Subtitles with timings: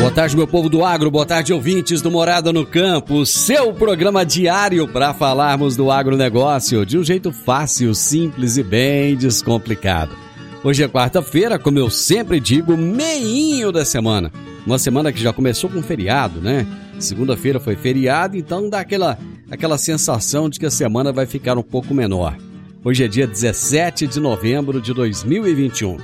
[0.00, 4.24] Boa tarde, meu povo do agro, boa tarde, ouvintes do Morada no Campo, seu programa
[4.24, 10.16] diário para falarmos do agronegócio de um jeito fácil, simples e bem descomplicado.
[10.64, 14.32] Hoje é quarta-feira, como eu sempre digo, meinho da semana.
[14.66, 16.66] Uma semana que já começou com feriado, né?
[16.98, 19.18] Segunda-feira foi feriado, então dá aquela,
[19.50, 22.38] aquela sensação de que a semana vai ficar um pouco menor.
[22.82, 25.98] Hoje é dia 17 de novembro de 2021.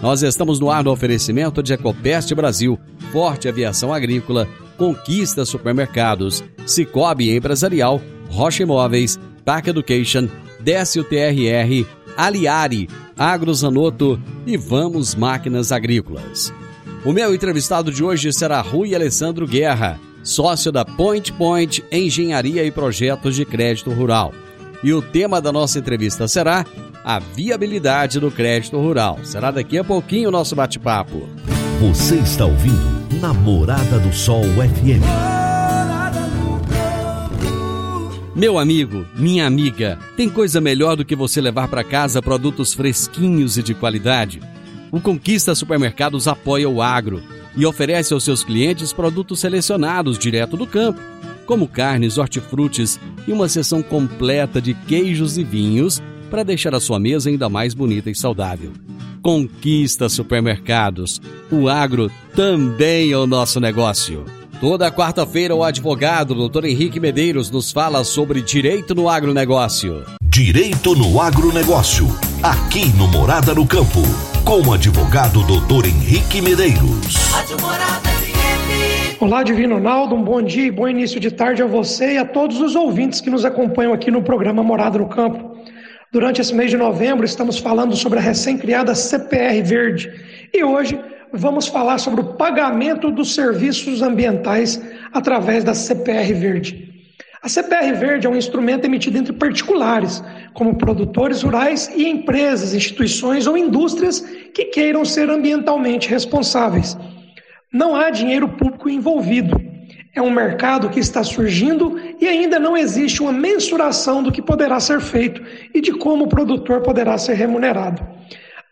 [0.00, 2.78] Nós estamos no ar no oferecimento de Ecopest Brasil,
[3.12, 14.18] Forte Aviação Agrícola, Conquista Supermercados, Cicobi Empresarial, Rocha Imóveis, Park Education, Décio TRR, Aliari, Agrozanoto
[14.46, 16.52] e Vamos Máquinas Agrícolas.
[17.04, 22.70] O meu entrevistado de hoje será Rui Alessandro Guerra, sócio da Point Point Engenharia e
[22.70, 24.32] Projetos de Crédito Rural.
[24.82, 26.64] E o tema da nossa entrevista será
[27.04, 29.18] a viabilidade do crédito rural.
[29.24, 31.28] Será daqui a pouquinho o nosso bate-papo.
[31.82, 35.02] Você está ouvindo Namorada do Sol FM.
[38.36, 43.58] Meu amigo, minha amiga, tem coisa melhor do que você levar para casa produtos fresquinhos
[43.58, 44.40] e de qualidade?
[44.92, 47.20] O Conquista Supermercados apoia o agro
[47.56, 51.00] e oferece aos seus clientes produtos selecionados direto do campo,
[51.46, 56.00] como carnes, hortifrutis e uma seção completa de queijos e vinhos
[56.32, 58.72] para deixar a sua mesa ainda mais bonita e saudável.
[59.20, 61.20] Conquista Supermercados.
[61.50, 64.24] O agro também é o nosso negócio.
[64.58, 66.64] Toda quarta-feira, o advogado Dr.
[66.64, 70.04] Henrique Medeiros nos fala sobre direito no agronegócio.
[70.24, 72.06] Direito no agronegócio.
[72.42, 74.00] Aqui no Morada no Campo.
[74.42, 75.86] Com o advogado Dr.
[75.86, 77.14] Henrique Medeiros.
[79.20, 82.24] Olá, Divino Ronaldo, um bom dia e bom início de tarde a você e a
[82.24, 85.51] todos os ouvintes que nos acompanham aqui no programa Morada no Campo.
[86.12, 90.12] Durante esse mês de novembro, estamos falando sobre a recém-criada CPR Verde
[90.52, 91.00] e hoje
[91.32, 94.78] vamos falar sobre o pagamento dos serviços ambientais
[95.10, 96.92] através da CPR Verde.
[97.42, 100.22] A CPR Verde é um instrumento emitido entre particulares,
[100.52, 104.20] como produtores rurais e empresas, instituições ou indústrias
[104.52, 106.94] que queiram ser ambientalmente responsáveis.
[107.72, 109.71] Não há dinheiro público envolvido.
[110.14, 114.78] É um mercado que está surgindo e ainda não existe uma mensuração do que poderá
[114.78, 115.42] ser feito
[115.72, 118.06] e de como o produtor poderá ser remunerado.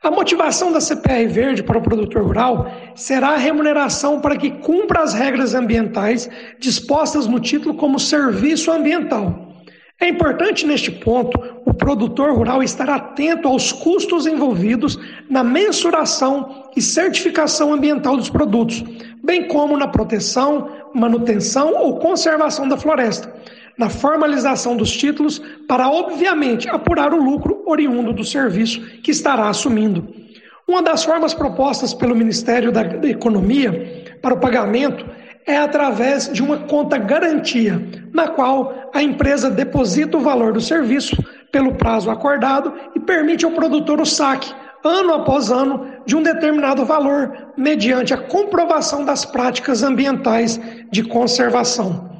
[0.02, 5.02] A motivação da CPR Verde para o produtor rural será a remuneração para que cumpra
[5.02, 9.50] as regras ambientais dispostas no título como serviço ambiental.
[10.00, 14.98] É importante neste ponto o produtor rural estar atento aos custos envolvidos
[15.28, 18.82] na mensuração e certificação ambiental dos produtos,
[19.22, 23.32] bem como na proteção, manutenção ou conservação da floresta,
[23.76, 30.14] na formalização dos títulos para, obviamente, apurar o lucro oriundo do serviço que estará assumindo.
[30.68, 35.04] Uma das formas propostas pelo Ministério da Economia para o pagamento
[35.46, 37.82] é através de uma conta garantia,
[38.12, 41.16] na qual a empresa deposita o valor do serviço
[41.50, 44.54] pelo prazo acordado e permite ao produtor o saque,
[44.84, 50.60] ano após ano, de um determinado valor, mediante a comprovação das práticas ambientais
[50.90, 52.10] de conservação.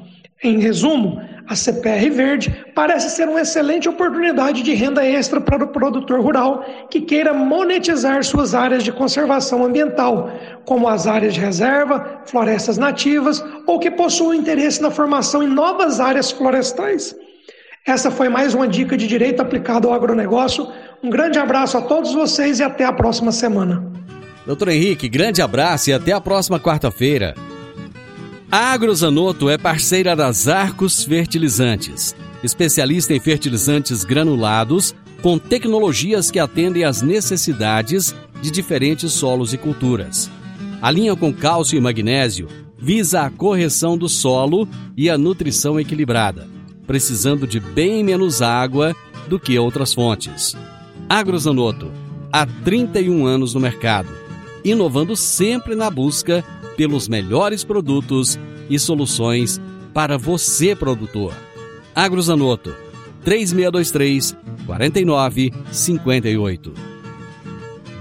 [0.43, 5.67] Em resumo, a CPR Verde parece ser uma excelente oportunidade de renda extra para o
[5.67, 10.31] produtor rural que queira monetizar suas áreas de conservação ambiental,
[10.65, 15.99] como as áreas de reserva, florestas nativas ou que possuam interesse na formação em novas
[15.99, 17.15] áreas florestais.
[17.85, 20.67] Essa foi mais uma dica de direito aplicado ao agronegócio,
[21.03, 23.83] Um grande abraço a todos vocês e até a próxima semana.
[24.45, 27.35] Doutor Henrique, grande abraço e até a próxima quarta-feira.
[28.51, 36.83] A Agrozanoto é parceira das Arcos Fertilizantes, especialista em fertilizantes granulados com tecnologias que atendem
[36.83, 40.29] às necessidades de diferentes solos e culturas.
[40.81, 44.67] A linha com cálcio e magnésio visa a correção do solo
[44.97, 46.47] e a nutrição equilibrada,
[46.85, 48.95] precisando de bem menos água
[49.27, 50.57] do que outras fontes.
[51.11, 51.91] Agrozanoto,
[52.31, 54.07] há 31 anos no mercado,
[54.63, 56.41] inovando sempre na busca
[56.77, 59.59] pelos melhores produtos e soluções
[59.93, 61.33] para você, produtor.
[61.93, 62.73] Agrozanoto,
[63.25, 66.73] 3623 4958.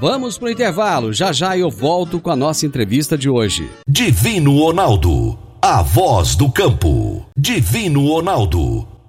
[0.01, 3.69] Vamos pro intervalo, já já eu volto com a nossa entrevista de hoje.
[3.89, 7.27] Divino Ronaldo, a voz do campo.
[7.37, 8.87] Divino Ronaldo,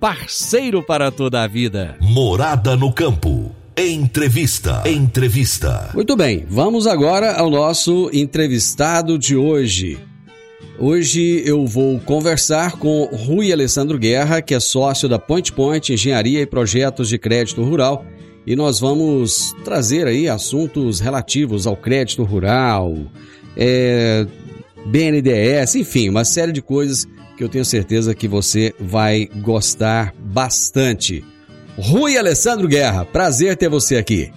[0.00, 1.96] parceiro para toda a vida.
[2.00, 3.54] Morada no campo.
[3.76, 4.82] Entrevista.
[4.86, 5.90] Entrevista.
[5.94, 9.98] Muito bem, vamos agora ao nosso entrevistado de hoje.
[10.78, 16.40] Hoje eu vou conversar com Rui Alessandro Guerra, que é sócio da Point Point Engenharia
[16.40, 18.04] e Projetos de Crédito Rural,
[18.46, 22.96] e nós vamos trazer aí assuntos relativos ao crédito rural,
[23.56, 24.26] é,
[24.86, 31.24] BNDES, enfim, uma série de coisas que eu tenho certeza que você vai gostar bastante.
[31.76, 34.32] Rui Alessandro Guerra, prazer ter você aqui.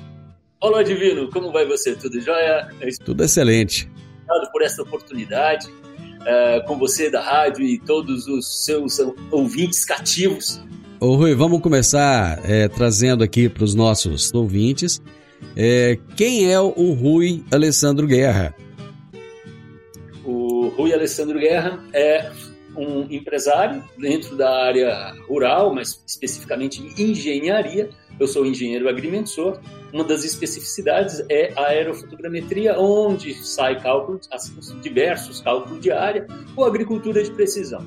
[0.59, 1.95] Olá, Divino, como vai você?
[1.95, 2.69] Tudo jóia?
[3.05, 3.89] Tudo excelente.
[4.23, 8.99] Obrigado por essa oportunidade uh, com você da rádio e todos os seus
[9.31, 10.59] ouvintes cativos.
[10.99, 14.99] Ô Rui, vamos começar é, trazendo aqui para os nossos ouvintes
[15.55, 18.55] é, quem é o Rui Alessandro Guerra?
[20.23, 22.31] O Rui Alessandro Guerra é
[22.77, 27.89] um empresário dentro da área rural, mas especificamente engenharia.
[28.19, 29.59] Eu sou engenheiro agrimensor.
[29.93, 34.27] Uma das especificidades é a aerofotogrametria, onde sai cálculos,
[34.81, 37.85] diversos cálculos de área, ou agricultura de precisão.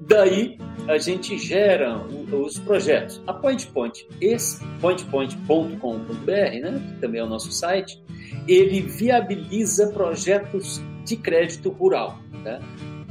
[0.00, 0.56] Daí
[0.88, 2.02] a gente gera
[2.32, 3.22] os projetos.
[3.26, 8.02] A Point Point, esse pointpoint.com.br, né, que também é o nosso site,
[8.48, 12.60] ele viabiliza projetos de crédito rural, né?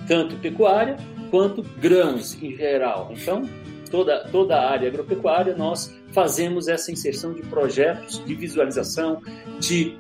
[0.08, 0.98] tanto pecuária
[1.30, 3.12] quanto grãos em geral.
[3.12, 3.48] Então,
[3.90, 9.22] toda, toda a área agropecuária, nós fazemos essa inserção de projetos de visualização,
[9.60, 9.98] de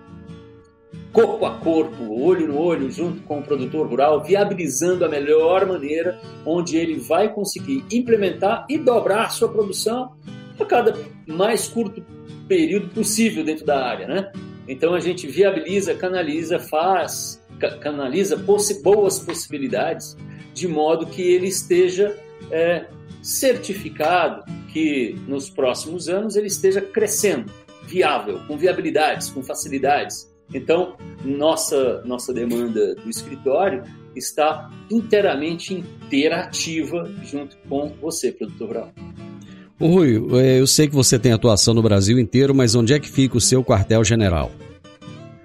[1.12, 6.20] corpo a corpo, olho no olho, junto com o produtor rural, viabilizando a melhor maneira
[6.46, 10.16] onde ele vai conseguir implementar e dobrar sua produção
[10.60, 10.96] a cada
[11.28, 12.04] mais curto
[12.48, 14.31] período possível dentro da área, né?
[14.68, 17.42] Então a gente viabiliza, canaliza, faz,
[17.81, 20.16] canaliza boas possibilidades
[20.60, 22.18] de modo que ele esteja
[22.52, 22.86] é,
[23.22, 27.52] certificado que nos próximos anos ele esteja crescendo,
[27.84, 30.30] viável, com viabilidades, com facilidades.
[30.54, 33.83] Então, nossa, nossa demanda do escritório
[34.16, 38.94] está inteiramente interativa junto com você, produtor rural.
[39.80, 43.00] Ô Rui, é, eu sei que você tem atuação no Brasil inteiro, mas onde é
[43.00, 44.52] que fica o seu quartel-general?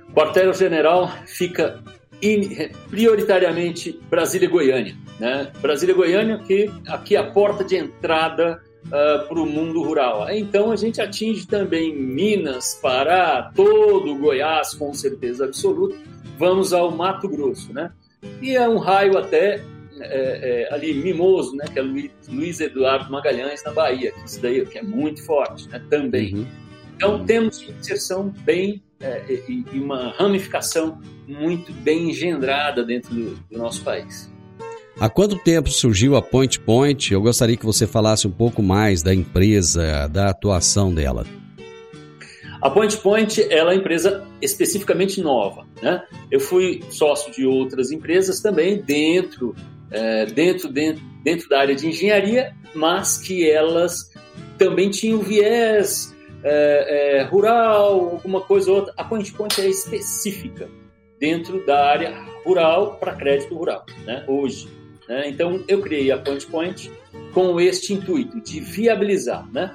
[0.09, 1.83] O quartel-general fica
[2.89, 4.97] prioritariamente Brasília e Goiânia.
[5.19, 5.51] Né?
[5.61, 10.27] Brasília e Goiânia, que aqui é a porta de entrada uh, para o mundo rural.
[10.31, 15.97] Então a gente atinge também Minas, Pará, todo o Goiás, com certeza absoluta.
[16.39, 17.93] Vamos ao Mato Grosso, né?
[18.41, 19.63] E é um raio até
[20.01, 21.67] é, é, ali mimoso, né?
[21.73, 25.69] Que é Luiz, Luiz, Eduardo Magalhães na Bahia, que isso daí que é muito forte,
[25.69, 25.81] né?
[25.89, 26.35] Também.
[26.35, 26.47] Uhum.
[26.97, 33.59] Então temos inserção bem é, e, e, uma ramificação muito bem engendrada dentro do, do
[33.59, 34.33] nosso país.
[34.99, 37.13] Há quanto tempo surgiu a Point Point?
[37.13, 41.27] Eu gostaria que você falasse um pouco mais da empresa, da atuação dela.
[42.63, 45.67] A Point Point é uma empresa especificamente nova.
[45.83, 46.03] Né?
[46.31, 49.55] Eu fui sócio de outras empresas também dentro,
[49.91, 54.13] é, dentro, dentro, dentro da área de engenharia, mas que elas
[54.57, 56.14] também tinham viés
[56.45, 58.95] é, é, rural, alguma coisa ou outra.
[58.97, 60.69] A Point Point é específica
[61.19, 64.25] dentro da área rural para crédito rural, né?
[64.29, 64.69] hoje.
[65.09, 65.29] Né?
[65.29, 66.93] Então, eu criei a Point Point
[67.33, 69.75] com este intuito de viabilizar né?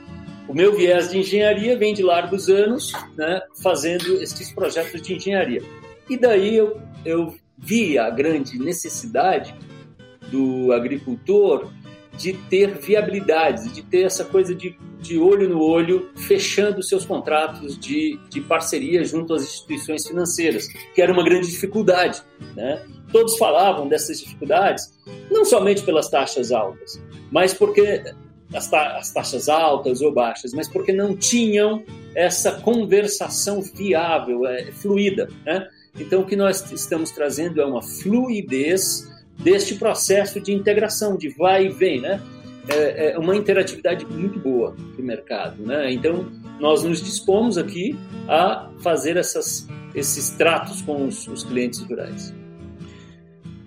[0.50, 5.62] o meu viés de engenharia vem de largos anos, né, fazendo esses projetos de engenharia.
[6.10, 9.54] E daí eu, eu vi a grande necessidade
[10.32, 11.72] do agricultor
[12.20, 17.80] de ter viabilidade, de ter essa coisa de, de olho no olho, fechando seus contratos
[17.80, 22.22] de, de parceria junto às instituições financeiras, que era uma grande dificuldade.
[22.58, 22.86] Né?
[23.10, 24.94] Todos falavam dessas dificuldades,
[25.32, 28.04] não somente pelas taxas altas, mas porque
[28.54, 31.82] as, ta as taxas altas ou baixas, mas porque não tinham
[32.14, 35.30] essa conversação viável, é, fluida.
[35.46, 35.66] Né?
[35.98, 39.09] Então, o que nós estamos trazendo é uma fluidez
[39.39, 42.22] deste processo de integração, de vai e vem, né?
[42.67, 45.91] É, é uma interatividade muito boa para o mercado, né?
[45.91, 46.27] Então,
[46.60, 52.34] nós nos dispomos aqui a fazer essas, esses tratos com os, os clientes rurais.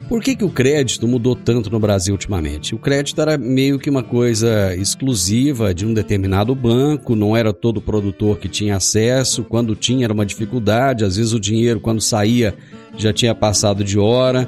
[0.09, 2.75] Por que, que o crédito mudou tanto no Brasil ultimamente?
[2.75, 7.81] O crédito era meio que uma coisa exclusiva de um determinado banco, não era todo
[7.81, 12.55] produtor que tinha acesso, quando tinha era uma dificuldade, às vezes o dinheiro, quando saía,
[12.95, 14.47] já tinha passado de hora.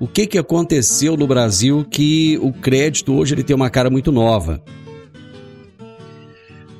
[0.00, 4.12] O que, que aconteceu no Brasil que o crédito hoje ele tem uma cara muito
[4.12, 4.62] nova?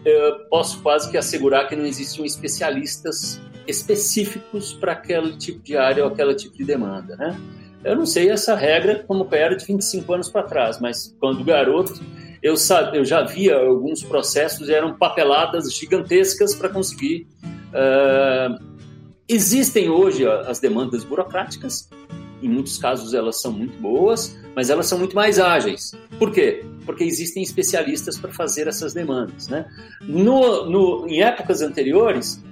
[0.04, 6.04] Eu posso quase que assegurar que não existiam especialistas específicos para aquele tipo de área
[6.04, 7.38] ou aquele tipo de demanda, né?
[7.84, 12.00] Eu não sei essa regra como era de 25 anos para trás, mas quando garoto
[12.42, 12.54] eu,
[12.92, 17.26] eu já via alguns processos, eram papeladas gigantescas para conseguir.
[17.72, 18.62] Uh,
[19.28, 21.88] existem hoje as demandas burocráticas,
[22.42, 25.92] em muitos casos elas são muito boas, mas elas são muito mais ágeis.
[26.18, 26.64] Por quê?
[26.84, 29.48] Porque existem especialistas para fazer essas demandas.
[29.48, 29.66] Né?
[30.02, 32.42] No, no, em épocas anteriores,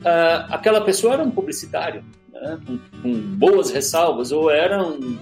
[0.00, 2.58] uh, aquela pessoa era um publicitário, né?
[2.66, 5.16] com, com, boas ressalvas, ou era um,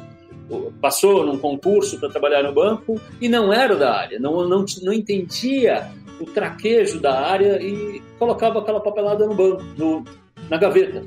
[0.81, 4.93] passou num concurso para trabalhar no banco e não era da área, não, não, não
[4.93, 10.05] entendia o traquejo da área e colocava aquela papelada no banco, no,
[10.51, 11.03] na gaveta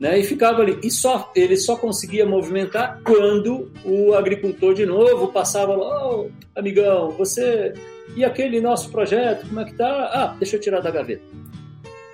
[0.00, 0.18] né?
[0.18, 0.78] E ficava ali.
[0.82, 7.10] E só ele só conseguia movimentar quando o agricultor de novo passava lá, oh, amigão,
[7.10, 7.74] você
[8.16, 10.10] e aquele nosso projeto, como é que tá?
[10.12, 11.22] Ah, deixa eu tirar da gaveta.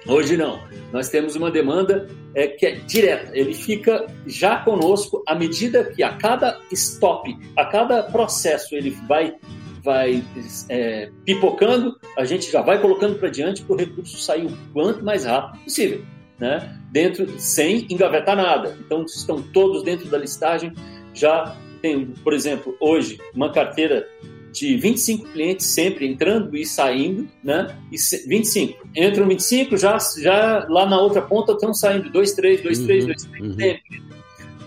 [0.06, 0.60] Hoje não.
[0.92, 3.30] Nós temos uma demanda é, que é direta.
[3.32, 9.34] Ele fica já conosco à medida que a cada stop, a cada processo ele vai
[9.82, 10.20] vai
[10.68, 15.04] é, pipocando, a gente já vai colocando para diante para o recurso sair o quanto
[15.04, 16.02] mais rápido possível
[16.38, 16.78] né?
[16.90, 18.76] Dentro, sem engavetar nada.
[18.80, 20.72] Então, estão todos dentro da listagem.
[21.14, 24.08] Já tem, por exemplo, hoje, uma carteira
[24.52, 27.76] de 25 clientes sempre entrando e saindo, né?
[27.92, 28.88] E 25.
[28.96, 33.24] Entram 25, já, já lá na outra ponta estão saindo 2, 3, 2, 3, 2,
[33.24, 34.02] 3, sempre.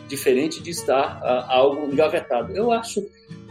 [0.08, 2.56] Diferente de estar uh, algo engavetado.
[2.56, 3.04] Eu acho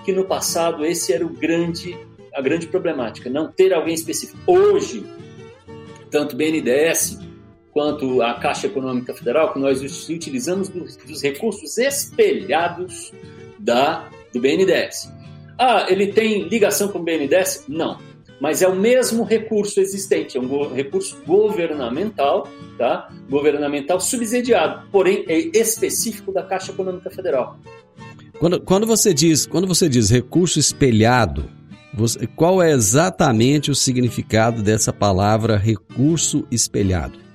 [0.05, 1.97] que no passado esse era o grande,
[2.33, 4.39] a grande problemática, não ter alguém específico.
[4.47, 5.05] Hoje,
[6.11, 7.19] tanto BNDES
[7.79, 13.13] quanto à Caixa Econômica Federal, que nós utilizamos dos, dos recursos espelhados
[13.57, 15.09] da, do BNDES.
[15.57, 17.67] Ah, ele tem ligação com o BNDES?
[17.69, 18.01] Não.
[18.41, 23.13] Mas é o mesmo recurso existente, é um recurso governamental, tá?
[23.31, 27.61] Governamental subsidiado, porém é específico da Caixa Econômica Federal.
[28.41, 31.49] Quando, quando você diz, quando você diz recurso espelhado,
[31.95, 37.28] você, qual é exatamente o significado dessa palavra recurso espelhado?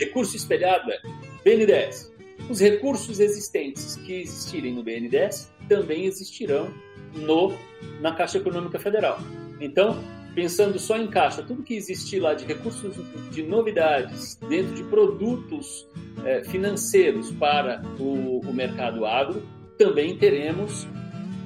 [0.00, 0.98] Recurso espelhado é
[1.44, 2.10] BNDES.
[2.48, 6.72] Os recursos existentes que existirem no BNDES também existirão
[7.14, 7.52] no,
[8.00, 9.18] na Caixa Econômica Federal.
[9.60, 10.02] Então,
[10.34, 12.96] pensando só em caixa, tudo que existir lá de recursos
[13.30, 15.86] de novidades dentro de produtos
[16.24, 19.42] eh, financeiros para o, o mercado agro,
[19.76, 20.88] também teremos,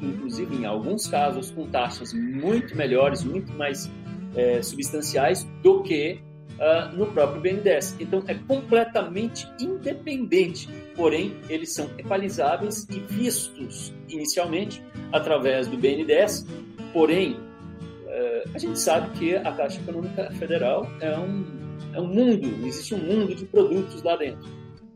[0.00, 3.90] inclusive em alguns casos, com taxas muito melhores, muito mais
[4.36, 6.22] eh, substanciais do que
[6.58, 7.96] uh, no próprio BNDES.
[8.00, 14.82] Então é completamente independente, porém eles são equalizáveis e vistos inicialmente
[15.12, 16.46] através do BNDES,
[16.92, 21.44] porém uh, a gente sabe que a Caixa Econômica Federal é um,
[21.92, 24.46] é um mundo, existe um mundo de produtos lá dentro.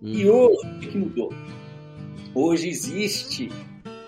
[0.03, 0.09] Hum.
[0.09, 1.33] E hoje, o que mudou?
[2.35, 3.51] Hoje existe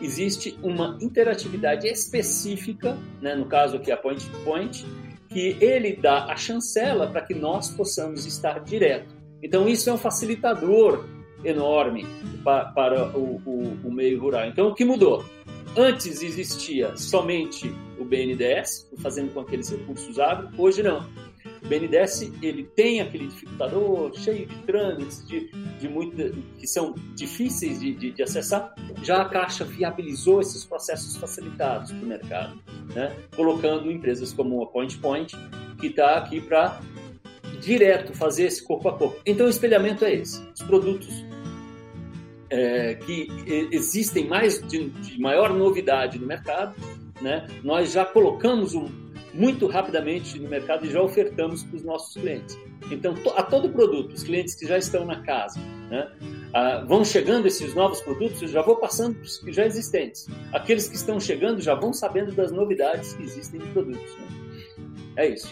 [0.00, 4.86] existe uma interatividade específica, né, no caso aqui a Point to Point,
[5.30, 9.14] que ele dá a chancela para que nós possamos estar direto.
[9.42, 11.08] Então, isso é um facilitador
[11.44, 12.04] enorme
[12.44, 14.46] para, para o, o, o, meio rural.
[14.46, 15.24] Então, o que mudou?
[15.76, 21.06] Antes existia somente o BNDES, fazendo com aqueles recursos agro, hoje não.
[21.62, 27.80] O BNDES ele tem aquele dificultador cheio de trâmites de, de muita, que são difíceis
[27.80, 28.74] de, de, de, acessar.
[29.02, 32.58] Já a Caixa viabilizou esses processos facilitados para o mercado,
[32.94, 33.14] né?
[33.36, 35.36] colocando empresas como a Point Point
[35.78, 36.80] que está aqui para
[37.60, 39.20] direto fazer esse corpo a corpo.
[39.26, 40.42] Então, o espelhamento é esse.
[40.54, 41.24] Os produtos
[42.48, 43.28] é, que
[43.70, 46.74] existem mais de, de, maior novidade no mercado,
[47.20, 47.46] né?
[47.62, 48.88] Nós já colocamos um,
[49.32, 52.58] muito rapidamente no mercado e já ofertamos para os nossos clientes.
[52.90, 55.60] Então, a todo produto, os clientes que já estão na casa,
[55.90, 56.10] né?
[56.52, 60.26] Ah, vão chegando esses novos produtos, eu já vou passando para os que já existentes.
[60.52, 64.16] Aqueles que estão chegando já vão sabendo das novidades que existem em produtos.
[64.18, 64.26] Né?
[65.16, 65.48] É isso.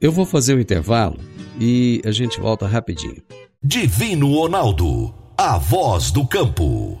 [0.00, 1.18] Eu vou fazer o intervalo
[1.60, 3.22] e a gente volta rapidinho.
[3.62, 7.00] Divino Ronaldo, a voz do campo.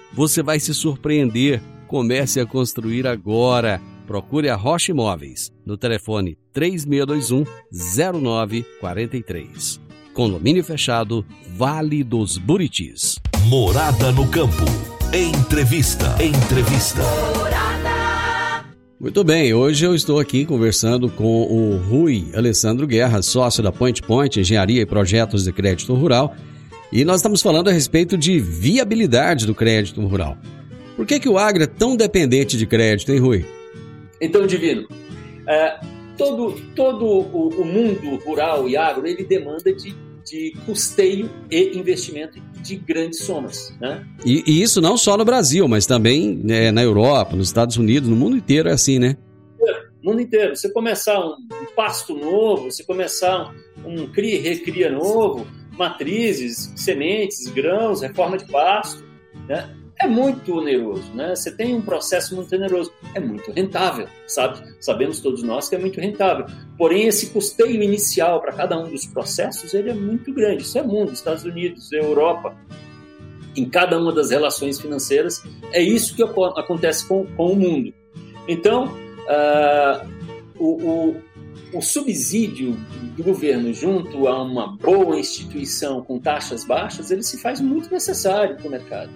[0.13, 1.61] você vai se surpreender.
[1.87, 9.79] Comece a construir agora procure a Rocha Imóveis no telefone 3621 0943.
[10.13, 11.25] Condomínio fechado,
[11.55, 13.15] Vale dos Buritis.
[13.45, 14.65] Morada no campo.
[15.13, 16.21] Entrevista.
[16.21, 17.01] Entrevista.
[18.99, 24.01] Muito bem, hoje eu estou aqui conversando com o Rui Alessandro Guerra, sócio da Point
[24.01, 26.35] Point Engenharia e Projetos de Crédito Rural,
[26.91, 30.37] e nós estamos falando a respeito de viabilidade do crédito rural.
[30.95, 33.45] Por que, que o agro é tão dependente de crédito, hein, Rui?
[34.19, 34.87] Então, Divino,
[35.47, 35.79] é,
[36.17, 42.39] todo, todo o, o, mundo rural e agro, ele demanda de, de custeio e investimento
[42.61, 43.73] de grandes somas.
[43.79, 44.05] Né?
[44.23, 48.07] E, e isso não só no Brasil, mas também né, na Europa, nos Estados Unidos,
[48.09, 49.17] no mundo inteiro é assim, né?
[50.03, 50.55] No mundo inteiro.
[50.55, 53.53] Você começar um, um pasto novo, você começar
[53.85, 59.03] um, um cria e recria novo, matrizes, sementes, grãos, reforma de pasto,
[59.47, 59.75] né?
[60.01, 61.35] é muito oneroso, né?
[61.35, 64.59] Você tem um processo muito oneroso, é muito rentável, sabe?
[64.79, 66.45] Sabemos todos nós que é muito rentável.
[66.77, 70.63] Porém, esse custeio inicial para cada um dos processos, ele é muito grande.
[70.63, 72.55] Isso é mundo, Estados Unidos, Europa,
[73.55, 77.93] em cada uma das relações financeiras, é isso que acontece com, com o mundo.
[78.47, 80.07] Então, uh,
[80.57, 81.21] o, o,
[81.73, 82.73] o subsídio
[83.15, 88.57] do governo junto a uma boa instituição com taxas baixas, ele se faz muito necessário
[88.57, 89.11] para o mercado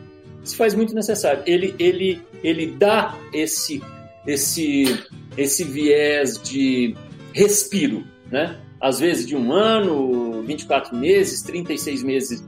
[0.46, 1.44] se faz muito necessário.
[1.46, 3.82] Ele, ele, ele dá esse,
[4.26, 5.04] esse,
[5.36, 6.96] esse viés de
[7.34, 8.58] respiro, né?
[8.80, 12.48] Às vezes de um ano, 24 meses, 36 meses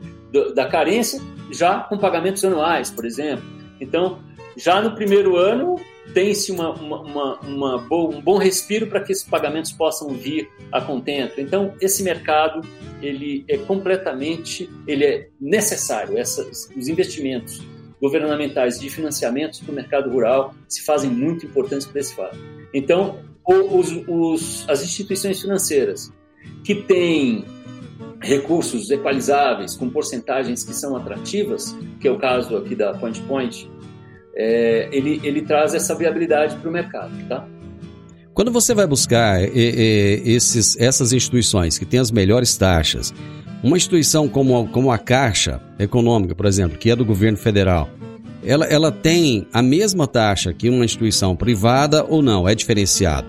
[0.53, 1.19] da carência,
[1.51, 3.43] já com pagamentos anuais, por exemplo.
[3.81, 4.19] Então,
[4.55, 5.77] já no primeiro ano,
[6.13, 10.81] tem-se uma, uma, uma, boa, um bom respiro para que esses pagamentos possam vir a
[10.81, 11.39] contento.
[11.39, 12.61] Então, esse mercado
[13.01, 16.17] ele é completamente ele é necessário.
[16.17, 17.61] Essas, os investimentos
[18.01, 22.37] governamentais de financiamentos para o mercado rural se fazem muito importantes para esse fato.
[22.73, 26.11] Então, os, os, as instituições financeiras
[26.63, 27.45] que têm
[28.21, 33.69] recursos equalizáveis com porcentagens que são atrativas, que é o caso aqui da Point Point,
[34.37, 37.45] é, ele, ele traz essa viabilidade para o mercado, tá?
[38.33, 43.11] Quando você vai buscar é, é, esses, essas instituições que têm as melhores taxas,
[43.63, 47.89] uma instituição como, como a Caixa Econômica, por exemplo, que é do governo federal,
[48.43, 52.47] ela, ela tem a mesma taxa que uma instituição privada ou não?
[52.47, 53.27] É diferenciado?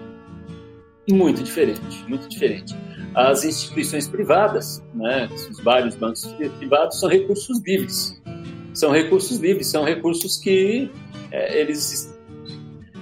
[1.11, 2.77] Muito diferente, muito diferente.
[3.14, 6.27] As instituições privadas, né, os vários bancos
[6.59, 8.21] privados, são recursos livres.
[8.79, 10.88] São recursos livres, são recursos que
[11.33, 12.17] é, eles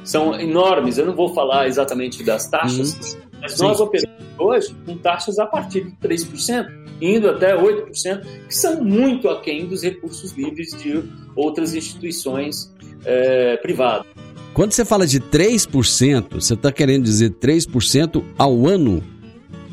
[0.03, 0.97] são enormes.
[0.97, 3.21] Eu não vou falar exatamente das taxas, uhum.
[3.43, 3.63] mas Sim.
[3.63, 6.67] nós operamos hoje com taxas a partir de 3%,
[6.99, 11.05] indo até 8%, que são muito aquém dos recursos livres de
[11.37, 14.07] outras instituições é, privadas.
[14.55, 19.05] Quando você fala de 3%, você está querendo dizer 3% ao ano?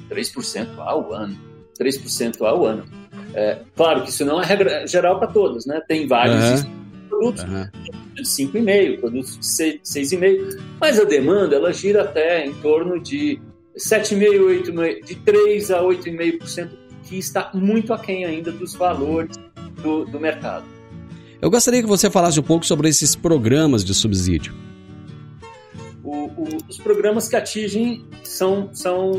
[0.09, 1.39] 3% ao ano.
[1.79, 3.02] 3% ao ano.
[3.33, 5.81] É, claro que isso não é regra geral para todos, né?
[5.87, 6.71] Tem vários uhum.
[7.09, 7.67] produtos uhum.
[8.13, 13.39] de 5,5, produtos de 6,5, mas a demanda ela gira até em torno de
[13.75, 16.69] 7,5%, 8,5%, de 3% a 8,5%,
[17.03, 19.37] que está muito aquém ainda dos valores
[19.81, 20.65] do, do mercado.
[21.41, 24.53] Eu gostaria que você falasse um pouco sobre esses programas de subsídio.
[26.03, 29.11] O, o, os programas que atingem são, são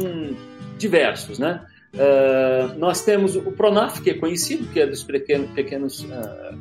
[0.78, 1.66] diversos, né?
[1.94, 6.58] Uh, nós temos o Pronaf, que é conhecido, que é dos pequenos, pequenos uh,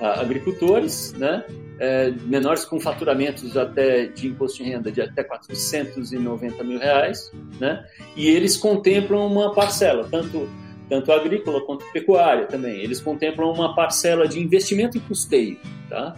[0.00, 1.44] agricultores, né?
[1.82, 7.84] é, menores com faturamentos até de imposto de renda de até 490 mil reais, né?
[8.14, 10.48] E eles contemplam uma parcela, tanto
[10.88, 12.80] tanto agrícola quanto pecuária também.
[12.80, 15.58] Eles contemplam uma parcela de investimento e custeio,
[15.88, 16.14] tá?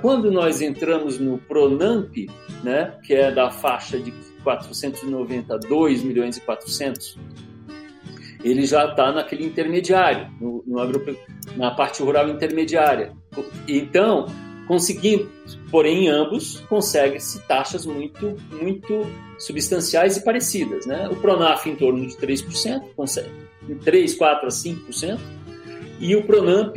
[0.00, 2.12] Quando nós entramos no Pronamp,
[2.64, 7.18] né, que é da faixa de 492 milhões e 400,
[8.42, 11.04] ele já está naquele intermediário, no, no agro,
[11.56, 13.12] na parte rural intermediária.
[13.68, 14.26] Então,
[14.66, 15.30] conseguindo,
[15.70, 19.06] porém, ambos conseguem-se taxas muito, muito
[19.38, 20.86] substanciais e parecidas.
[20.86, 21.08] Né?
[21.08, 23.28] O Pronaf em torno de 3%, consegue
[23.84, 25.18] 3, 4 a 5%,
[25.98, 26.74] e o Pronamp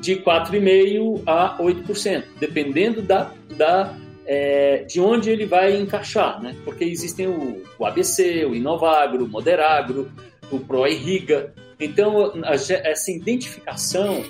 [0.00, 3.94] de 4,5% a 8%, dependendo da, da,
[4.26, 6.56] é, de onde ele vai encaixar, né?
[6.64, 10.10] porque existem o, o ABC, o Inovagro, o Moderagro,
[10.50, 11.54] o ProIrriga.
[11.78, 14.24] Então, a, essa identificação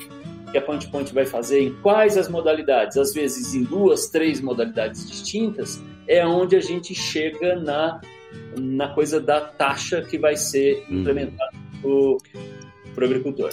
[0.52, 4.40] que a Point Point vai fazer em quais as modalidades, às vezes em duas, três
[4.40, 8.00] modalidades distintas, é onde a gente chega na,
[8.56, 11.00] na coisa da taxa que vai ser hum.
[11.00, 12.18] implementada para o
[13.04, 13.50] agricultor.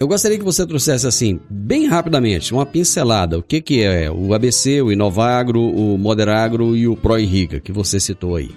[0.00, 3.36] Eu gostaria que você trouxesse assim, bem rapidamente, uma pincelada.
[3.36, 7.98] O que, que é o ABC, o Inovagro, o Moderagro e o ProIrriga, que você
[7.98, 8.50] citou aí?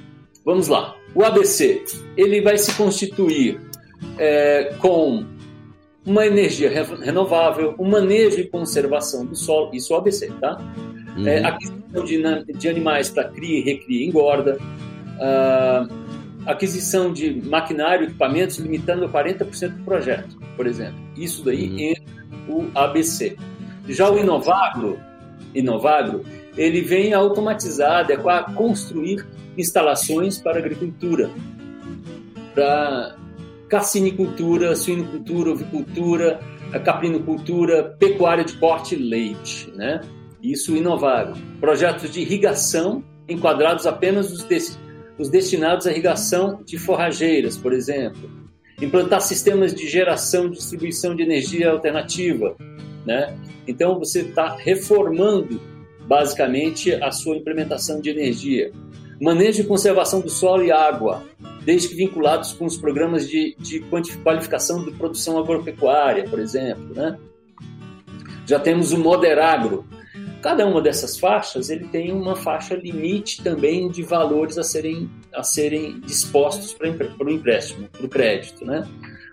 [0.45, 0.95] Vamos lá.
[1.15, 1.83] O ABC,
[2.15, 3.59] ele vai se constituir
[4.19, 5.25] é, com
[6.05, 10.59] uma energia renovável, um manejo e conservação do solo, isso é o ABC, tá?
[11.17, 11.27] Uhum.
[11.27, 16.10] É, aquisição de, de animais para cria e recria e engorda, uh,
[16.45, 20.99] aquisição de maquinário e equipamentos limitando a 40% do projeto, por exemplo.
[21.15, 21.79] Isso daí uhum.
[21.79, 22.03] entra
[22.47, 23.37] o ABC.
[23.87, 24.99] Já o Inovagro,
[25.53, 26.23] Inovagro,
[26.57, 29.25] ele vem automatizar, adequar, construir
[29.57, 31.29] instalações para agricultura,
[32.53, 33.15] para
[33.69, 36.39] cassinicultura, suinocultura, ovicultura,
[36.83, 40.01] caprinocultura, pecuária de porte e leite, né?
[40.41, 41.35] Isso inovável.
[41.59, 44.77] Projetos de irrigação enquadrados apenas os, des
[45.17, 48.29] os destinados à irrigação de forrageiras, por exemplo.
[48.81, 52.55] Implantar sistemas de geração e distribuição de energia alternativa,
[53.05, 53.37] né?
[53.67, 55.61] Então você está reformando
[56.07, 58.71] basicamente a sua implementação de energia.
[59.21, 61.23] Manejo e conservação do solo e água,
[61.63, 63.81] desde que vinculados com os programas de, de
[64.23, 66.93] qualificação de produção agropecuária, por exemplo.
[66.95, 67.17] Né?
[68.47, 69.85] Já temos o Moderagro.
[70.41, 75.43] Cada uma dessas faixas ele tem uma faixa limite também de valores a serem, a
[75.43, 78.65] serem dispostos para, o empréstimo, para o crédito.
[78.65, 78.87] Né?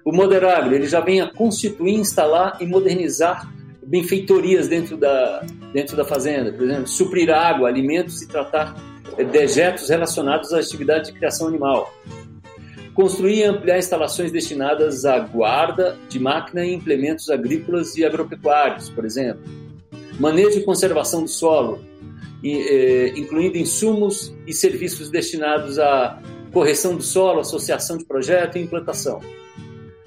[0.05, 3.51] O Moderagro ele já vem a constituir, instalar e modernizar
[3.87, 5.43] benfeitorias dentro da,
[5.73, 8.75] dentro da fazenda, por exemplo, suprir água, alimentos e tratar
[9.33, 11.93] dejetos relacionados à atividade de criação animal.
[12.93, 19.07] Construir e ampliar instalações destinadas à guarda de máquina e implementos agrícolas e agropecuários, por
[19.07, 19.68] exemplo.
[20.19, 21.81] Manejo e conservação do solo,
[22.45, 26.21] eh, incluindo insumos e serviços destinados à
[26.53, 29.21] correção do solo, associação de projeto e implantação.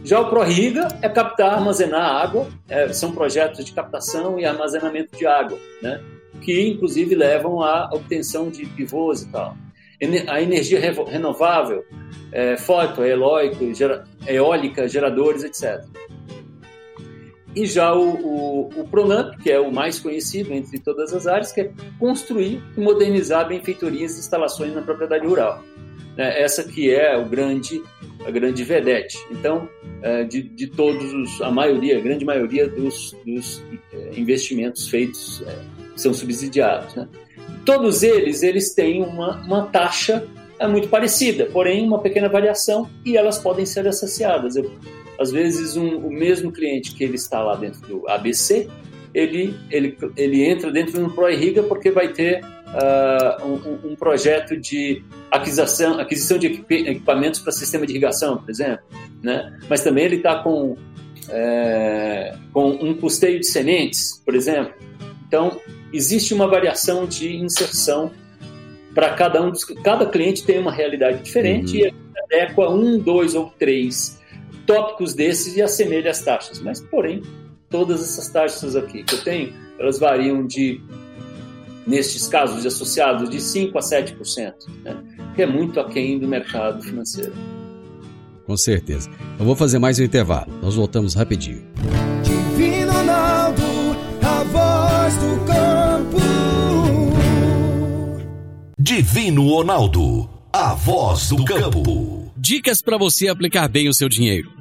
[0.04, 5.28] Já o ProRiga é captar, armazenar água, é, são projetos de captação e armazenamento de
[5.28, 6.02] água, né?
[6.42, 9.56] que inclusive levam à obtenção de pivôs e tal.
[10.28, 11.86] A energia renovável,
[12.32, 15.86] é, foto, eólico, gera, eólica, geradores, etc.
[17.56, 21.52] E já o, o, o, Pronamp, que é o mais conhecido entre todas as áreas,
[21.52, 25.62] que é construir e modernizar benfeitorias e instalações na propriedade rural.
[26.18, 27.82] É, essa que é o grande,
[28.26, 29.18] a grande vedete.
[29.30, 29.68] Então,
[30.02, 33.62] é, de, de todos os, a maioria, a grande maioria dos, dos
[33.94, 35.44] é, investimentos feitos
[35.96, 36.96] são subsidiados.
[36.96, 37.08] Né?
[37.66, 40.26] Todos eles, eles têm uma, uma taxa
[40.70, 44.56] muito parecida, porém uma pequena variação e elas podem ser associadas.
[44.56, 44.72] Eu,
[45.22, 48.68] às vezes, um, o mesmo cliente que ele está lá dentro do ABC,
[49.14, 55.04] ele, ele, ele entra dentro do ProIrriga porque vai ter uh, um, um, projeto de
[55.30, 58.84] aquisição, aquisição de equipamentos para sistema de irrigação, por exemplo.
[59.22, 59.60] Né?
[59.70, 60.76] Mas também ele está com,
[61.30, 64.74] é, com um custeio de sementes, por exemplo.
[65.28, 65.60] Então,
[65.94, 68.12] existe uma variação de inserção
[68.96, 69.64] para cada um dos.
[69.64, 71.88] Cada cliente tem uma realidade diferente uhum.
[71.88, 74.21] e adequa um, dois ou três
[74.72, 76.62] tópicos desses e assemelha as taxas.
[76.62, 77.22] Mas, porém,
[77.70, 80.80] todas essas taxas aqui que eu tenho, elas variam de,
[81.86, 84.54] nestes casos de associados, de 5% a 7%,
[84.84, 84.98] né?
[85.36, 87.34] que é muito aquém do mercado financeiro.
[88.46, 89.10] Com certeza.
[89.38, 90.52] Eu vou fazer mais um intervalo.
[90.62, 91.64] Nós voltamos rapidinho.
[92.24, 93.64] Divino Ronaldo,
[94.22, 96.18] a voz do campo.
[98.80, 102.32] Divino Ronaldo, a voz do campo.
[102.38, 104.61] Dicas para você aplicar bem o seu dinheiro.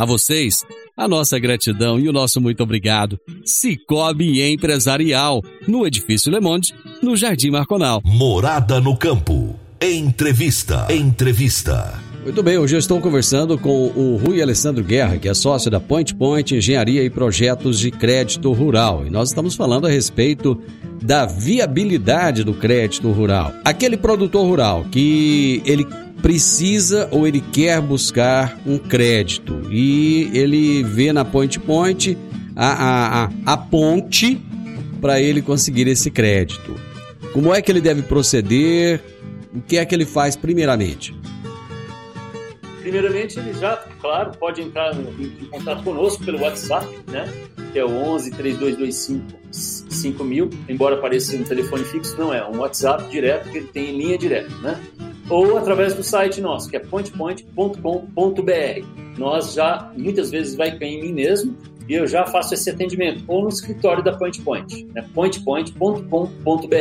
[0.00, 0.64] A vocês,
[0.96, 3.20] a nossa gratidão e o nosso muito obrigado.
[3.44, 8.00] Cicobi Empresarial, no Edifício Le Monde, no Jardim Marconal.
[8.02, 9.54] Morada no Campo.
[9.78, 10.86] Entrevista.
[10.88, 12.00] Entrevista.
[12.24, 15.78] Muito bem, hoje eu estou conversando com o Rui Alessandro Guerra, que é sócio da
[15.78, 19.06] Point Point Engenharia e Projetos de Crédito Rural.
[19.06, 20.58] E nós estamos falando a respeito
[21.02, 23.52] da viabilidade do crédito rural.
[23.64, 25.86] Aquele produtor rural que ele
[26.22, 32.16] precisa ou ele quer buscar um crédito e ele vê na Point Point
[32.54, 34.40] a, a, a, a ponte
[35.00, 36.74] para ele conseguir esse crédito.
[37.32, 39.00] Como é que ele deve proceder?
[39.54, 41.14] O que é que ele faz primeiramente?
[42.80, 47.30] Primeiramente, ele já, claro, pode entrar em, em contato conosco pelo WhatsApp, né?
[47.72, 53.08] Que é o 11 3225 5000, embora pareça um telefone fixo, não é, um WhatsApp
[53.10, 54.80] direto que ele tem linha direta, né?
[55.30, 58.84] Ou através do site nosso, que é pointpoint.com.br.
[59.16, 61.56] Nós já, muitas vezes, vai cair em mim mesmo
[61.88, 65.04] e eu já faço esse atendimento, ou no escritório da PointPoint, né?
[65.12, 66.76] pointpoint.com.br.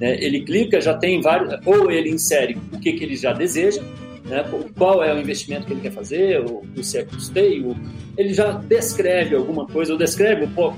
[0.00, 0.24] Né?
[0.24, 3.82] Ele clica, já tem vários, ou ele insere o que, que ele já deseja,
[4.24, 4.42] né?
[4.76, 7.76] qual é o investimento que ele quer fazer, ou, se é custeio,
[8.16, 10.74] ele já descreve alguma coisa, ou descreve, ou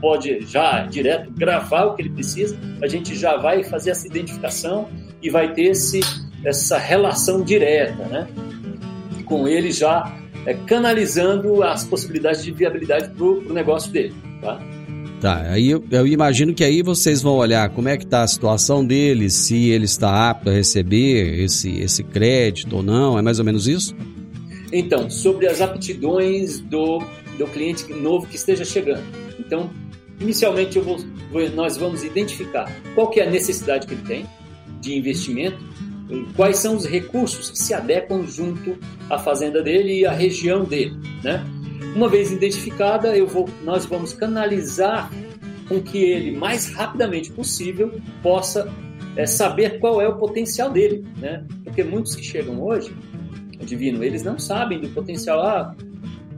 [0.00, 4.88] pode já direto gravar o que ele precisa, a gente já vai fazer essa identificação
[5.20, 6.00] e vai ter esse
[6.44, 8.28] essa relação direta, né?
[9.24, 14.60] Com ele já é, canalizando as possibilidades de viabilidade para o negócio dele, tá?
[15.20, 18.26] Tá, aí eu, eu, imagino que aí vocês vão olhar como é que está a
[18.26, 23.38] situação dele, se ele está apto a receber esse, esse crédito ou não, é mais
[23.38, 23.96] ou menos isso?
[24.70, 27.02] Então, sobre as aptidões do,
[27.38, 29.04] do cliente novo que esteja chegando.
[29.38, 29.70] Então,
[30.20, 30.98] inicialmente vou,
[31.54, 34.26] nós vamos identificar qual que é a necessidade que ele tem
[34.82, 35.56] de investimento
[36.36, 38.76] quais são os recursos que se adequam junto
[39.08, 41.44] à fazenda dele e à região dele, né?
[41.94, 45.10] Uma vez identificada, eu vou, nós vamos canalizar
[45.68, 48.70] com que ele mais rapidamente possível possa
[49.16, 51.44] é, saber qual é o potencial dele, né?
[51.62, 52.94] Porque muitos que chegam hoje,
[53.60, 55.40] divino, eles não sabem do potencial.
[55.40, 55.74] Ah,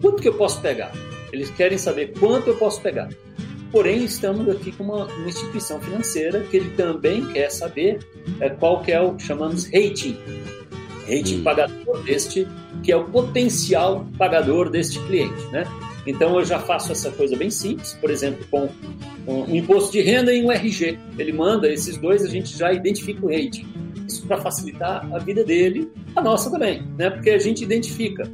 [0.01, 0.93] quanto que eu posso pegar?
[1.33, 3.09] Eles querem saber quanto eu posso pegar.
[3.71, 7.99] Porém, estamos aqui com uma, uma instituição financeira que ele também quer saber
[8.41, 10.17] é, qual que é o que chamamos rating.
[11.09, 11.43] Rating hum.
[11.43, 12.47] pagador deste,
[12.83, 15.65] que é o potencial pagador deste cliente, né?
[16.07, 18.69] Então eu já faço essa coisa bem simples, por exemplo, com
[19.27, 20.97] um imposto de renda e um RG.
[21.19, 23.67] Ele manda esses dois, a gente já identifica o rating.
[24.07, 27.11] Isso para facilitar a vida dele, a nossa também, né?
[27.11, 28.31] Porque a gente identifica.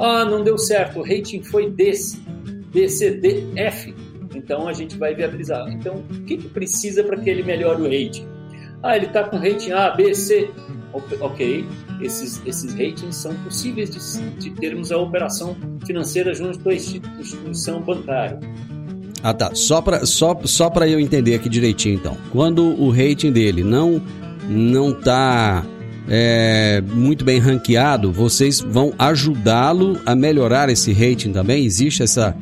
[0.00, 2.20] Ah, não deu certo, o rating foi desse,
[2.72, 3.94] DCDF.
[4.34, 5.68] Então a gente vai viabilizar.
[5.70, 8.26] Então, o que, que precisa para que ele melhore o rating?
[8.82, 10.50] Ah, ele está com rating A, B, C.
[11.20, 11.66] Ok,
[12.02, 18.38] esses, esses ratings são possíveis de, de termos a operação financeira junto à instituição bancária.
[19.22, 19.54] Ah, tá.
[19.54, 22.16] Só para só, só eu entender aqui direitinho, então.
[22.30, 24.02] Quando o rating dele não
[24.48, 25.64] não está
[26.08, 31.64] é, muito bem ranqueado, vocês vão ajudá-lo a melhorar esse rating também?
[31.64, 32.36] Existe essa,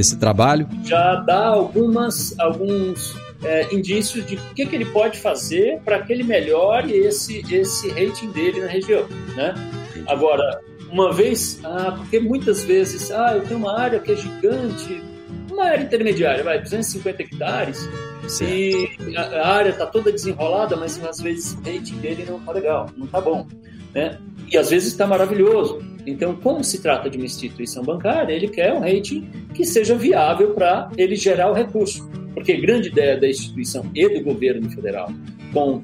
[0.00, 0.68] esse trabalho?
[0.84, 6.12] Já dá algumas, alguns é, indícios de o que, que ele pode fazer para que
[6.12, 9.06] ele melhore esse, esse rating dele na região.
[9.36, 9.54] Né?
[10.06, 10.60] Agora,
[10.90, 15.02] uma vez, ah, porque muitas vezes, ah, eu tenho uma área que é gigante,
[15.50, 17.88] uma área intermediária, vai, 250 hectares,
[18.28, 18.52] certo.
[18.52, 22.52] e a, a área está toda desenrolada, mas às vezes o rating dele não está
[22.52, 23.46] legal, não está bom.
[23.94, 24.18] Né?
[24.50, 25.78] E às vezes está maravilhoso.
[26.06, 30.52] Então, como se trata de uma instituição bancária, ele quer um rating que seja viável
[30.54, 32.08] para ele gerar o recurso.
[32.34, 35.12] Porque a grande ideia da instituição e do governo federal
[35.52, 35.82] com,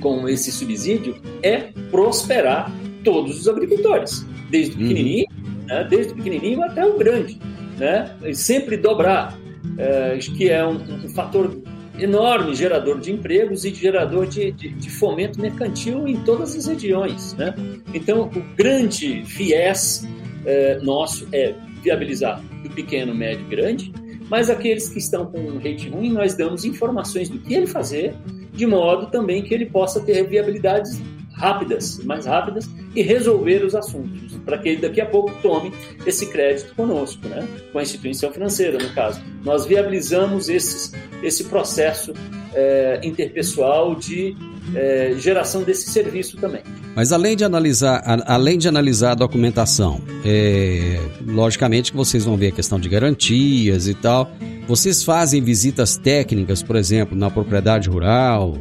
[0.00, 2.72] com esse subsídio é prosperar
[3.04, 4.88] todos os agricultores, desde o uhum.
[4.88, 5.66] pequenininho, uhum.
[5.66, 7.38] né, desde o pequenininho até o grande,
[7.78, 9.38] né, e sempre dobrar,
[9.78, 11.56] é, que é um, um fator
[11.98, 17.34] enorme gerador de empregos e gerador de, de, de, fomento mercantil em todas as regiões.
[17.34, 17.54] Né?
[17.92, 20.06] Então, o grande viés
[20.46, 23.92] é, nosso é viabilizar do pequeno, médio e grande,
[24.28, 28.14] mas aqueles que estão com um rate ruim, nós damos informações do que ele fazer,
[28.52, 31.00] de modo também que ele possa ter viabilidades
[31.42, 35.72] rápidas, mais rápidas, e resolver os assuntos, para que ele daqui a pouco tome
[36.06, 37.46] esse crédito conosco, né?
[37.72, 39.20] com a instituição financeira, no caso.
[39.42, 42.12] Nós viabilizamos esses, esse processo
[42.54, 44.36] é, interpessoal de
[44.72, 46.62] é, geração desse serviço também.
[46.94, 52.36] Mas além de analisar, a, além de analisar a documentação, é, logicamente que vocês vão
[52.36, 54.30] ver a questão de garantias e tal.
[54.68, 58.56] Vocês fazem visitas técnicas, por exemplo, na propriedade rural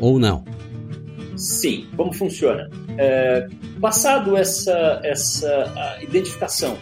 [0.00, 0.53] ou não?
[1.36, 1.86] Sim.
[1.96, 2.70] Como funciona?
[2.98, 3.48] É,
[3.80, 6.78] passado essa, essa identificação,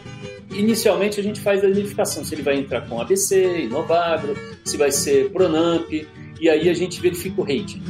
[0.50, 4.90] inicialmente a gente faz a identificação se ele vai entrar com ABC, Inovagro, se vai
[4.90, 7.82] ser Pronamp, e aí a gente verifica o rating.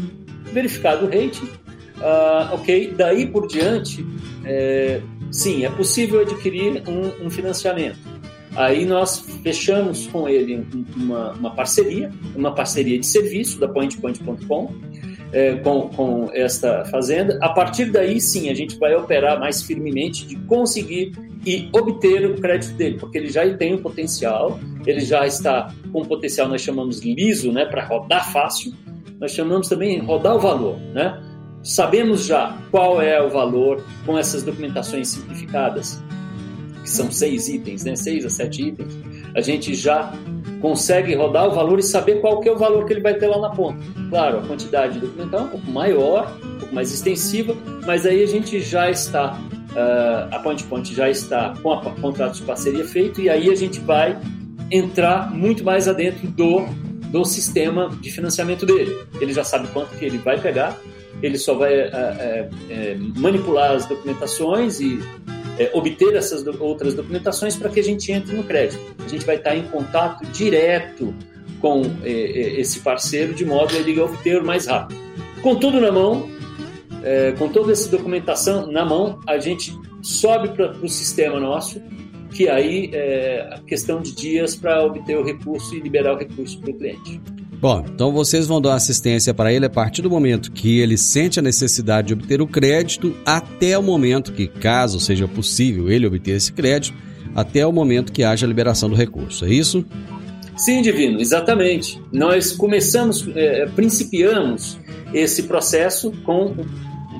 [0.53, 1.47] Verificado o rating,
[1.99, 4.05] uh, ok, daí por diante,
[4.45, 7.99] é, sim, é possível adquirir um, um, financiamento.
[8.55, 14.75] Aí nós fechamos com ele uma, uma parceria, uma parceria de serviço da PointPoint.com,
[15.33, 17.39] é, com, com esta fazenda.
[17.41, 21.13] A partir daí, sim, a gente vai operar mais firmemente de conseguir
[21.45, 26.05] e obter o crédito dele, porque ele já tem o potencial, ele já está com
[26.05, 28.73] potencial, nós chamamos liso, né, para rodar fácil,
[29.19, 31.21] nós chamamos também rodar o valor, né?
[31.63, 36.03] Sabemos já qual é o valor com essas documentações simplificadas,
[36.83, 37.97] que são seis itens, né?
[37.97, 38.93] seis a sete itens.
[39.35, 40.13] A gente já
[40.61, 43.27] consegue rodar o valor e saber qual que é o valor que ele vai ter
[43.27, 43.79] lá na ponta.
[44.09, 48.27] Claro, a quantidade documental é um pouco maior, um pouco mais extensiva, mas aí a
[48.27, 49.39] gente já está,
[49.73, 53.55] uh, a Point Point já está com o contrato de parceria feito e aí a
[53.57, 54.19] gente vai
[54.71, 56.65] entrar muito mais adentro do,
[57.09, 58.97] do sistema de financiamento dele.
[59.21, 60.79] Ele já sabe quanto que ele vai pegar,
[61.21, 65.01] ele só vai uh, uh, manipular as documentações e
[65.59, 68.81] é, obter essas outras documentações para que a gente entre no crédito.
[69.05, 71.15] A gente vai estar em contato direto
[71.61, 75.01] com é, é esse parceiro de modo a ele obter mais rápido.
[75.43, 76.29] Com tudo na mão,
[77.03, 81.81] é, com toda essa documentação na mão, a gente sobe para o sistema nosso,
[82.31, 86.71] que aí é questão de dias para obter o recurso e liberar o recurso para
[86.71, 87.21] o cliente.
[87.63, 91.39] Bom, então vocês vão dar assistência para ele a partir do momento que ele sente
[91.39, 96.33] a necessidade de obter o crédito, até o momento que, caso seja possível ele obter
[96.33, 96.93] esse crédito,
[97.37, 99.45] até o momento que haja a liberação do recurso.
[99.45, 99.87] É isso?
[100.57, 102.03] Sim, Divino, exatamente.
[102.11, 104.77] Nós começamos, é, principiamos
[105.15, 106.57] esse processo com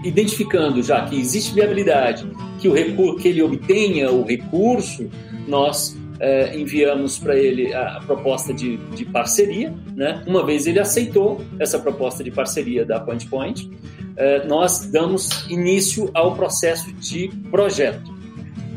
[0.03, 2.29] identificando já que existe viabilidade,
[2.59, 5.09] que o recurso, que ele obtenha o recurso,
[5.47, 9.75] nós é, enviamos para ele a, proposta de, de, parceria.
[9.97, 10.23] Né?
[10.25, 13.69] Uma vez ele aceitou essa proposta de parceria da Point Point,
[14.17, 18.13] é, nós damos início ao processo de projeto.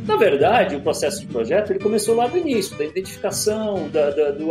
[0.08, 4.32] Na verdade, o processo de projeto ele começou lá do início, da identificação, da, da
[4.32, 4.50] do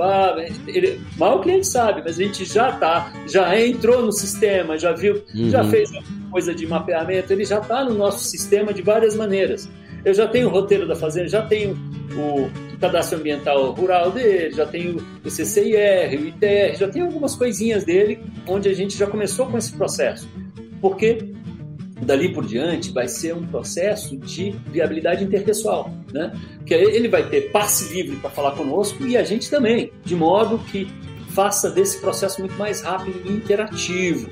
[0.69, 4.93] ele, mal o cliente sabe, mas a gente já tá, já entrou no sistema, já
[4.93, 5.51] viu, uhum.
[5.51, 5.91] já fez
[6.31, 9.69] coisa de mapeamento, ele já está no nosso sistema de várias maneiras.
[10.05, 11.77] Eu já tenho o roteiro da fazenda, já tenho
[12.17, 12.51] o,
[12.85, 18.20] cadastro ambiental rural dele, já tem o CCIR, o ITR, já tem algumas coisinhas dele
[18.47, 20.29] onde a gente já começou com esse processo.
[20.83, 21.33] Porque
[22.03, 26.33] dali por diante vai ser um processo de viabilidade interpessoal, né?
[26.66, 30.59] Que ele vai ter passe livre para falar conosco e a gente também, de modo
[30.70, 30.87] que
[31.31, 34.29] faça desse processo muito mais rápido e interativo.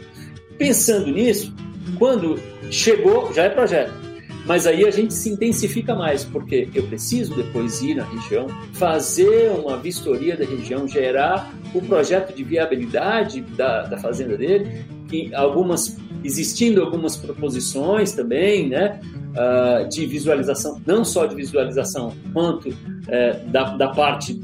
[0.58, 1.54] Pensando nisso,
[1.98, 2.38] quando
[2.70, 4.11] chegou, já é projeto.
[4.44, 9.50] Mas aí a gente se intensifica mais, porque eu preciso depois ir na região, fazer
[9.50, 15.96] uma vistoria da região, gerar o projeto de viabilidade da, da fazenda dele, que algumas
[16.24, 19.00] existindo algumas proposições também, né,
[19.32, 24.34] uh, de visualização, não só de visualização, quanto uh, da, da parte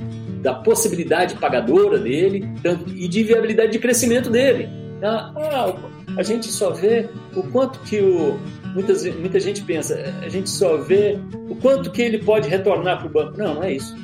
[0.43, 4.69] da possibilidade pagadora dele tanto, e de viabilidade de crescimento dele.
[5.03, 5.75] Ah, ah,
[6.17, 8.39] a gente só vê o quanto que o,
[8.75, 13.07] muitas, muita gente pensa, a gente só vê o quanto que ele pode retornar para
[13.07, 13.39] o banco.
[13.39, 13.97] Não, não é isso.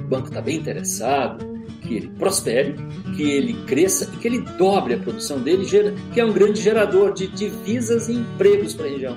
[0.00, 2.74] O banco está bem interessado que ele prospere,
[3.16, 5.66] que ele cresça e que ele dobre a produção dele,
[6.12, 9.16] que é um grande gerador de divisas e empregos para a região.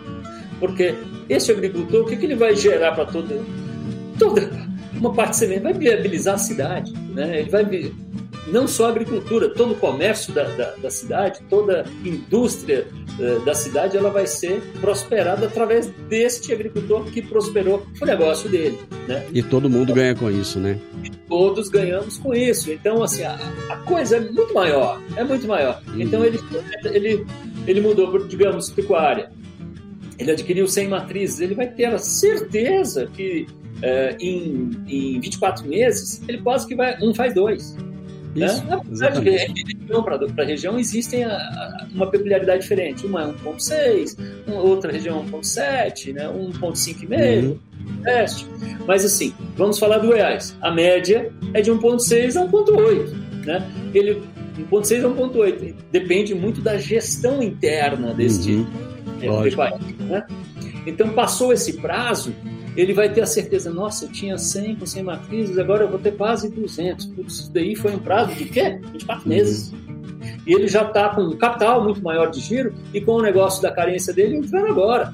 [0.59, 0.95] Porque
[1.29, 3.39] esse agricultor, o que, que ele vai gerar para toda,
[4.17, 4.49] toda
[4.93, 5.61] uma parte semente?
[5.61, 7.39] Vai viabilizar a cidade, né?
[7.39, 7.63] ele vai
[8.47, 12.87] não só a agricultura, todo o comércio da, da, da cidade, toda a indústria
[13.19, 18.79] uh, da cidade, ela vai ser prosperada através deste agricultor que prosperou o negócio dele.
[19.07, 19.25] Né?
[19.33, 20.79] E todo mundo ganha com isso, né?
[21.03, 22.71] E todos ganhamos com isso.
[22.71, 23.37] Então, assim, a,
[23.69, 25.81] a coisa é muito maior, é muito maior.
[25.87, 26.01] Uhum.
[26.01, 26.39] Então, ele,
[26.85, 27.25] ele,
[27.65, 29.31] ele mudou, digamos, pecuária.
[30.17, 33.47] Ele adquiriu 100 matrizes, ele vai ter a certeza que
[33.77, 37.75] uh, em, em 24 meses, ele quase que vai, um faz dois.
[38.35, 38.81] Isso, né?
[38.85, 43.05] Na verdade, ele, região para região existem a, a, uma peculiaridade diferente.
[43.05, 44.17] Uma é 1.6,
[44.47, 46.27] outra região é 1.7, né?
[46.27, 47.57] 1.5,5, uhum.
[48.03, 48.47] teste.
[48.85, 50.55] Mas assim, vamos falar do Goiás.
[50.61, 53.71] A média é de 1.6 a 1.8, né?
[53.93, 54.21] Ele
[54.69, 59.45] 1.6 a 1.8 depende muito da gestão interna deste uhum.
[59.45, 60.25] é, país, né?
[60.85, 62.33] Então passou esse prazo,
[62.75, 65.99] ele vai ter a certeza, nossa, eu tinha 100 com 100 matrizes, agora eu vou
[65.99, 67.05] ter quase 200.
[67.07, 68.79] Putz, isso daí foi um prazo de quê?
[68.91, 69.73] 24 meses.
[70.45, 73.61] E ele já está com um capital muito maior de giro e com o negócio
[73.61, 75.13] da carência dele entrando agora.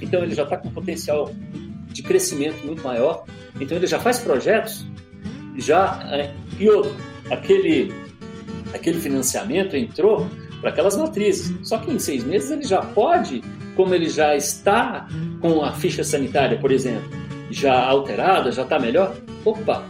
[0.00, 1.30] Então ele já está com um potencial
[1.88, 3.24] de crescimento muito maior.
[3.60, 4.86] Então ele já faz projetos,
[5.56, 6.94] já é, e outro,
[7.30, 7.92] aquele
[8.72, 10.28] aquele financiamento entrou
[10.60, 11.54] para aquelas matrizes.
[11.66, 13.42] Só que em seis meses ele já pode,
[13.76, 15.08] como ele já está
[15.40, 17.10] com a ficha sanitária, por exemplo,
[17.50, 19.84] já alterada, já está melhor, opa,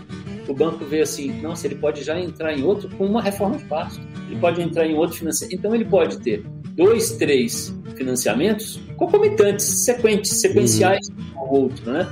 [0.48, 3.64] o banco vê assim, nossa, ele pode já entrar em outro com uma reforma de
[3.64, 4.00] passo.
[4.28, 5.58] Ele pode entrar em outro financiamento.
[5.58, 11.24] Então ele pode ter dois, três financiamentos concomitantes, sequentes, sequenciais uhum.
[11.34, 12.06] um ao outro, né?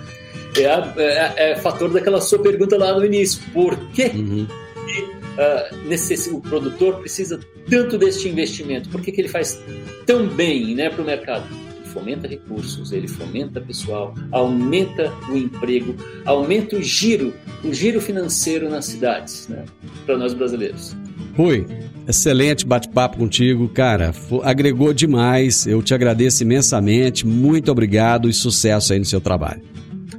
[0.56, 0.62] É,
[1.02, 3.40] é, é, fator daquela sua pergunta lá no início.
[3.52, 4.10] Por quê?
[4.14, 4.46] Uhum.
[5.38, 8.88] Uh, o produtor precisa tanto deste investimento?
[8.88, 9.60] Por que, que ele faz
[10.04, 11.46] tão bem né, para o mercado?
[11.88, 17.34] fomenta recursos, ele fomenta pessoal, aumenta o emprego, aumenta o giro,
[17.64, 19.64] o giro financeiro nas cidades, né,
[20.06, 20.94] para nós brasileiros.
[21.36, 21.66] Rui,
[22.06, 24.12] excelente bate-papo contigo, cara.
[24.42, 25.66] Agregou demais.
[25.66, 27.26] Eu te agradeço imensamente.
[27.26, 29.62] Muito obrigado e sucesso aí no seu trabalho.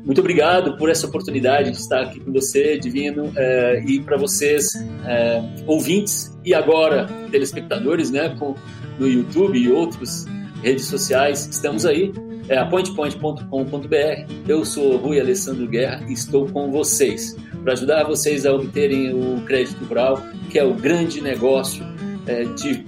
[0.09, 4.73] Muito obrigado por essa oportunidade de estar aqui com você, Divino, é, e para vocês,
[5.05, 8.55] é, ouvintes e agora telespectadores, né, com,
[8.97, 10.25] no YouTube e outros
[10.63, 12.11] redes sociais, estamos aí,
[12.47, 14.33] é apointpoint.com.br.
[14.47, 19.43] Eu sou Rui Alessandro Guerra e estou com vocês para ajudar vocês a obterem o
[19.45, 21.85] crédito rural, que é o grande negócio
[22.25, 22.83] é, de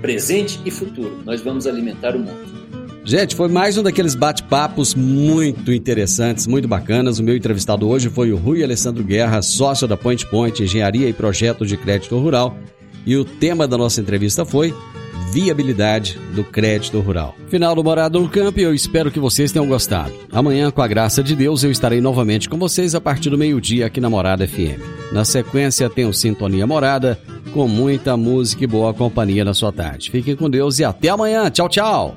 [0.00, 1.20] presente e futuro.
[1.26, 2.53] Nós vamos alimentar o mundo.
[3.06, 7.18] Gente, foi mais um daqueles bate-papos muito interessantes, muito bacanas.
[7.18, 11.12] O meu entrevistado hoje foi o Rui Alessandro Guerra, sócio da Point Point Engenharia e
[11.12, 12.56] Projetos de Crédito Rural.
[13.04, 14.74] E o tema da nossa entrevista foi
[15.34, 17.34] viabilidade do crédito rural.
[17.48, 20.12] Final do Morado no Campo eu espero que vocês tenham gostado.
[20.30, 23.86] Amanhã, com a graça de Deus, eu estarei novamente com vocês a partir do meio-dia
[23.86, 24.78] aqui na Morada FM.
[25.10, 27.18] Na sequência, tem o Sintonia Morada,
[27.52, 30.12] com muita música e boa companhia na sua tarde.
[30.12, 31.50] Fiquem com Deus e até amanhã.
[31.50, 32.16] Tchau, tchau.